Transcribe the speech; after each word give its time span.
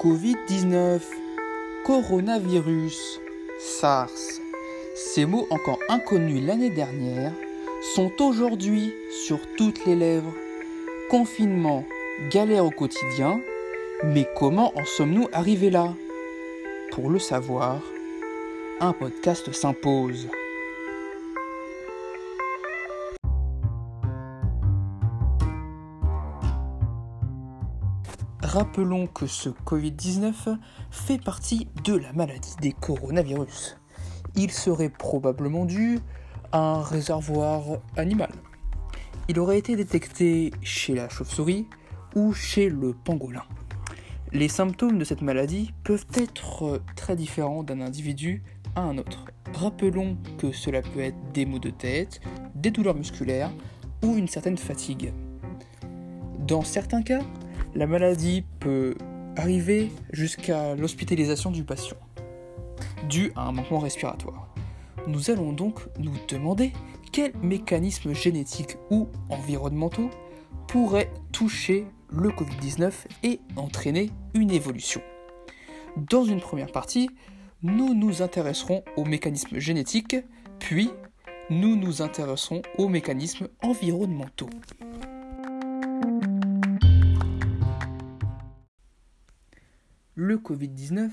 Covid-19, 0.00 1.00
coronavirus, 1.84 3.18
SARS. 3.58 4.42
Ces 4.94 5.24
mots 5.24 5.46
encore 5.48 5.78
inconnus 5.88 6.44
l'année 6.44 6.68
dernière 6.68 7.32
sont 7.94 8.12
aujourd'hui 8.20 8.92
sur 9.10 9.38
toutes 9.56 9.86
les 9.86 9.96
lèvres. 9.96 10.34
Confinement, 11.08 11.86
galère 12.30 12.66
au 12.66 12.70
quotidien, 12.70 13.40
mais 14.04 14.28
comment 14.36 14.76
en 14.78 14.84
sommes-nous 14.84 15.28
arrivés 15.32 15.70
là? 15.70 15.94
Pour 16.92 17.08
le 17.08 17.18
savoir, 17.18 17.80
un 18.80 18.92
podcast 18.92 19.50
s'impose. 19.52 20.28
Rappelons 28.56 29.06
que 29.06 29.26
ce 29.26 29.50
Covid-19 29.50 30.56
fait 30.90 31.22
partie 31.22 31.68
de 31.84 31.94
la 31.94 32.14
maladie 32.14 32.54
des 32.62 32.72
coronavirus. 32.72 33.76
Il 34.34 34.50
serait 34.50 34.88
probablement 34.88 35.66
dû 35.66 35.98
à 36.52 36.60
un 36.60 36.82
réservoir 36.82 37.64
animal. 37.98 38.30
Il 39.28 39.38
aurait 39.40 39.58
été 39.58 39.76
détecté 39.76 40.52
chez 40.62 40.94
la 40.94 41.10
chauve-souris 41.10 41.66
ou 42.14 42.32
chez 42.32 42.70
le 42.70 42.94
pangolin. 42.94 43.42
Les 44.32 44.48
symptômes 44.48 44.96
de 44.96 45.04
cette 45.04 45.20
maladie 45.20 45.74
peuvent 45.84 46.06
être 46.14 46.80
très 46.96 47.14
différents 47.14 47.62
d'un 47.62 47.82
individu 47.82 48.42
à 48.74 48.80
un 48.80 48.96
autre. 48.96 49.26
Rappelons 49.52 50.16
que 50.38 50.50
cela 50.50 50.80
peut 50.80 51.00
être 51.00 51.32
des 51.34 51.44
maux 51.44 51.58
de 51.58 51.68
tête, 51.68 52.22
des 52.54 52.70
douleurs 52.70 52.96
musculaires 52.96 53.52
ou 54.02 54.16
une 54.16 54.28
certaine 54.28 54.56
fatigue. 54.56 55.12
Dans 56.46 56.62
certains 56.62 57.02
cas, 57.02 57.20
la 57.76 57.86
maladie 57.86 58.42
peut 58.58 58.94
arriver 59.36 59.92
jusqu'à 60.10 60.74
l'hospitalisation 60.74 61.50
du 61.50 61.62
patient, 61.62 61.98
dû 63.06 63.32
à 63.36 63.42
un 63.42 63.52
manquement 63.52 63.80
respiratoire. 63.80 64.48
Nous 65.06 65.30
allons 65.30 65.52
donc 65.52 65.80
nous 65.98 66.14
demander 66.26 66.72
quels 67.12 67.36
mécanismes 67.42 68.14
génétiques 68.14 68.78
ou 68.90 69.08
environnementaux 69.28 70.08
pourraient 70.68 71.12
toucher 71.32 71.86
le 72.10 72.30
Covid-19 72.30 72.92
et 73.22 73.40
entraîner 73.56 74.10
une 74.32 74.50
évolution. 74.50 75.02
Dans 75.96 76.24
une 76.24 76.40
première 76.40 76.72
partie, 76.72 77.10
nous 77.62 77.94
nous 77.94 78.22
intéresserons 78.22 78.84
aux 78.96 79.04
mécanismes 79.04 79.58
génétiques, 79.58 80.16
puis 80.58 80.90
nous 81.50 81.76
nous 81.76 82.00
intéresserons 82.00 82.62
aux 82.78 82.88
mécanismes 82.88 83.48
environnementaux. 83.62 84.50
Le 90.26 90.38
Covid-19 90.38 91.08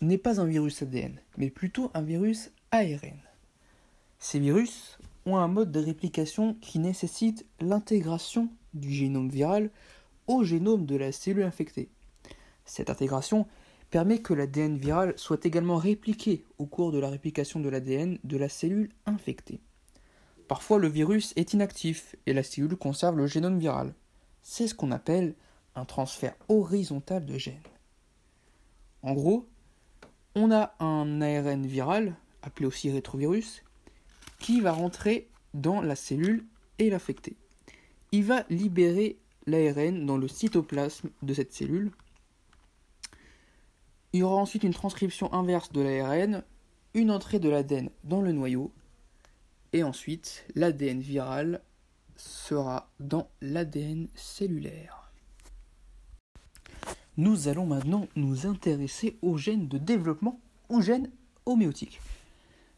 n'est 0.00 0.16
pas 0.16 0.40
un 0.40 0.46
virus 0.46 0.80
ADN, 0.80 1.20
mais 1.36 1.50
plutôt 1.50 1.90
un 1.92 2.00
virus 2.00 2.52
ARN. 2.70 3.20
Ces 4.18 4.38
virus 4.38 4.98
ont 5.26 5.36
un 5.36 5.46
mode 5.46 5.70
de 5.70 5.78
réplication 5.78 6.54
qui 6.62 6.78
nécessite 6.78 7.44
l'intégration 7.60 8.48
du 8.72 8.90
génome 8.90 9.28
viral 9.28 9.68
au 10.26 10.42
génome 10.42 10.86
de 10.86 10.96
la 10.96 11.12
cellule 11.12 11.42
infectée. 11.42 11.90
Cette 12.64 12.88
intégration 12.88 13.46
permet 13.90 14.20
que 14.20 14.32
l'ADN 14.32 14.78
viral 14.78 15.12
soit 15.18 15.44
également 15.44 15.76
répliqué 15.76 16.46
au 16.56 16.64
cours 16.64 16.92
de 16.92 16.98
la 16.98 17.10
réplication 17.10 17.60
de 17.60 17.68
l'ADN 17.68 18.18
de 18.24 18.36
la 18.38 18.48
cellule 18.48 18.88
infectée. 19.04 19.60
Parfois 20.48 20.78
le 20.78 20.88
virus 20.88 21.34
est 21.36 21.52
inactif 21.52 22.16
et 22.24 22.32
la 22.32 22.42
cellule 22.42 22.76
conserve 22.76 23.18
le 23.18 23.26
génome 23.26 23.58
viral. 23.58 23.92
C'est 24.42 24.66
ce 24.66 24.74
qu'on 24.74 24.92
appelle 24.92 25.34
un 25.74 25.84
transfert 25.84 26.36
horizontal 26.48 27.26
de 27.26 27.36
gènes. 27.36 27.60
En 29.04 29.12
gros, 29.12 29.46
on 30.34 30.50
a 30.50 30.74
un 30.80 31.20
ARN 31.20 31.66
viral, 31.66 32.16
appelé 32.40 32.66
aussi 32.66 32.90
rétrovirus, 32.90 33.62
qui 34.38 34.62
va 34.62 34.72
rentrer 34.72 35.28
dans 35.52 35.82
la 35.82 35.94
cellule 35.94 36.46
et 36.78 36.88
l'affecter. 36.88 37.36
Il 38.12 38.24
va 38.24 38.46
libérer 38.48 39.18
l'ARN 39.46 40.06
dans 40.06 40.16
le 40.16 40.26
cytoplasme 40.26 41.10
de 41.20 41.34
cette 41.34 41.52
cellule. 41.52 41.92
Il 44.14 44.20
y 44.20 44.22
aura 44.22 44.36
ensuite 44.36 44.62
une 44.62 44.72
transcription 44.72 45.30
inverse 45.34 45.70
de 45.70 45.82
l'ARN, 45.82 46.42
une 46.94 47.10
entrée 47.10 47.38
de 47.38 47.50
l'ADN 47.50 47.90
dans 48.04 48.22
le 48.22 48.32
noyau, 48.32 48.72
et 49.74 49.82
ensuite 49.82 50.46
l'ADN 50.54 51.00
viral 51.00 51.60
sera 52.16 52.90
dans 53.00 53.28
l'ADN 53.42 54.08
cellulaire. 54.14 55.03
Nous 57.16 57.46
allons 57.46 57.66
maintenant 57.66 58.08
nous 58.16 58.46
intéresser 58.46 59.16
aux 59.22 59.38
gènes 59.38 59.68
de 59.68 59.78
développement 59.78 60.40
ou 60.68 60.82
gènes 60.82 61.10
homéotiques. 61.46 62.00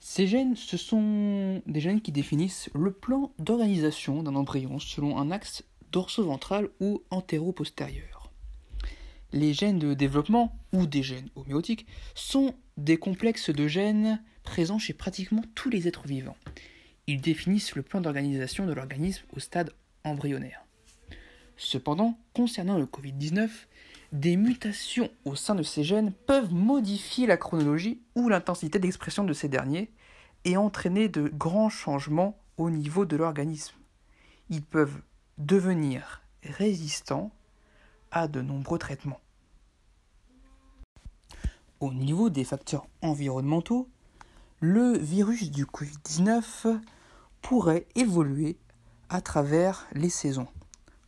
Ces 0.00 0.26
gènes, 0.26 0.54
ce 0.54 0.76
sont 0.76 1.62
des 1.66 1.80
gènes 1.80 2.02
qui 2.02 2.12
définissent 2.12 2.68
le 2.74 2.92
plan 2.92 3.32
d'organisation 3.38 4.22
d'un 4.22 4.34
embryon 4.34 4.78
selon 4.78 5.16
un 5.16 5.30
axe 5.30 5.64
dorso-ventral 5.92 6.68
ou 6.78 7.02
antéro-postérieur. 7.10 8.30
Les 9.32 9.54
gènes 9.54 9.78
de 9.78 9.94
développement 9.94 10.54
ou 10.72 10.86
des 10.86 11.02
gènes 11.02 11.30
homéotiques 11.34 11.86
sont 12.14 12.54
des 12.76 12.98
complexes 12.98 13.48
de 13.48 13.66
gènes 13.66 14.22
présents 14.42 14.78
chez 14.78 14.92
pratiquement 14.92 15.42
tous 15.54 15.70
les 15.70 15.88
êtres 15.88 16.06
vivants. 16.06 16.36
Ils 17.06 17.22
définissent 17.22 17.74
le 17.74 17.82
plan 17.82 18.02
d'organisation 18.02 18.66
de 18.66 18.72
l'organisme 18.74 19.24
au 19.34 19.40
stade 19.40 19.72
embryonnaire. 20.04 20.64
Cependant, 21.56 22.18
concernant 22.34 22.78
le 22.78 22.86
Covid-19, 22.86 23.48
des 24.12 24.36
mutations 24.36 25.10
au 25.24 25.34
sein 25.34 25.54
de 25.54 25.62
ces 25.62 25.84
gènes 25.84 26.12
peuvent 26.12 26.52
modifier 26.52 27.26
la 27.26 27.36
chronologie 27.36 28.00
ou 28.14 28.28
l'intensité 28.28 28.78
d'expression 28.78 29.24
de 29.24 29.32
ces 29.32 29.48
derniers 29.48 29.90
et 30.44 30.56
entraîner 30.56 31.08
de 31.08 31.28
grands 31.28 31.68
changements 31.68 32.38
au 32.56 32.70
niveau 32.70 33.04
de 33.04 33.16
l'organisme. 33.16 33.76
Ils 34.50 34.62
peuvent 34.62 35.00
devenir 35.36 36.22
résistants 36.42 37.30
à 38.10 38.28
de 38.28 38.40
nombreux 38.40 38.78
traitements. 38.78 39.20
Au 41.80 41.92
niveau 41.92 42.30
des 42.30 42.44
facteurs 42.44 42.86
environnementaux, 43.02 43.88
le 44.60 44.96
virus 44.98 45.50
du 45.50 45.64
Covid-19 45.64 46.80
pourrait 47.42 47.86
évoluer 47.94 48.56
à 49.08 49.20
travers 49.20 49.86
les 49.92 50.08
saisons. 50.08 50.48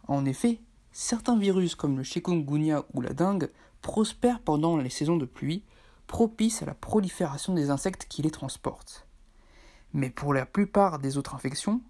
En 0.06 0.25
effet, 0.25 0.61
Certains 1.03 1.38
virus 1.38 1.77
comme 1.77 1.97
le 1.97 2.03
chikungunya 2.03 2.84
ou 2.93 3.00
la 3.00 3.15
dengue 3.15 3.49
prospèrent 3.81 4.38
pendant 4.38 4.77
les 4.77 4.91
saisons 4.91 5.16
de 5.16 5.25
pluie, 5.25 5.65
propices 6.06 6.61
à 6.61 6.66
la 6.66 6.75
prolifération 6.75 7.55
des 7.55 7.71
insectes 7.71 8.05
qui 8.06 8.21
les 8.21 8.31
transportent. 8.31 9.06
Mais 9.94 10.11
pour 10.11 10.34
la 10.34 10.44
plupart 10.44 10.99
des 10.99 11.16
autres 11.16 11.34
infections, 11.34 11.81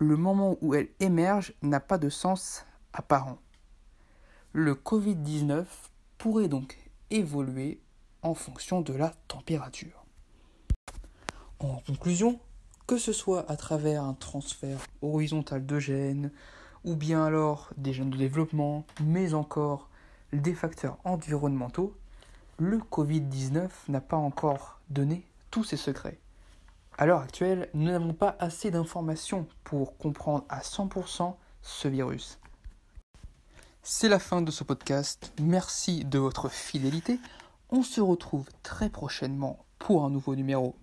le 0.00 0.16
moment 0.16 0.56
où 0.60 0.74
elles 0.74 0.88
émergent 0.98 1.54
n'a 1.62 1.78
pas 1.78 1.98
de 1.98 2.08
sens 2.08 2.66
apparent. 2.92 3.38
Le 4.52 4.74
Covid-19 4.74 5.64
pourrait 6.18 6.48
donc 6.48 6.78
évoluer 7.10 7.80
en 8.22 8.34
fonction 8.34 8.80
de 8.80 8.92
la 8.92 9.14
température. 9.28 10.04
En 11.60 11.80
conclusion, 11.86 12.40
que 12.88 12.98
ce 12.98 13.12
soit 13.12 13.48
à 13.48 13.56
travers 13.56 14.02
un 14.02 14.14
transfert 14.14 14.80
horizontal 15.00 15.64
de 15.64 15.78
gènes, 15.78 16.32
ou 16.84 16.96
bien 16.96 17.24
alors 17.24 17.70
des 17.76 17.92
gènes 17.92 18.10
de 18.10 18.16
développement, 18.16 18.84
mais 19.02 19.34
encore 19.34 19.88
des 20.32 20.54
facteurs 20.54 20.98
environnementaux, 21.04 21.94
le 22.58 22.78
Covid-19 22.78 23.68
n'a 23.88 24.00
pas 24.00 24.16
encore 24.16 24.80
donné 24.90 25.26
tous 25.50 25.64
ses 25.64 25.76
secrets. 25.76 26.18
À 26.96 27.06
l'heure 27.06 27.20
actuelle, 27.20 27.68
nous 27.74 27.86
n'avons 27.86 28.12
pas 28.12 28.36
assez 28.40 28.70
d'informations 28.70 29.46
pour 29.62 29.96
comprendre 29.96 30.44
à 30.48 30.60
100% 30.60 31.34
ce 31.62 31.88
virus. 31.88 32.38
C'est 33.82 34.08
la 34.08 34.18
fin 34.18 34.42
de 34.42 34.50
ce 34.50 34.64
podcast. 34.64 35.32
Merci 35.40 36.04
de 36.04 36.18
votre 36.18 36.50
fidélité. 36.50 37.20
On 37.70 37.82
se 37.82 38.00
retrouve 38.00 38.48
très 38.62 38.90
prochainement 38.90 39.64
pour 39.78 40.04
un 40.04 40.10
nouveau 40.10 40.34
numéro. 40.34 40.74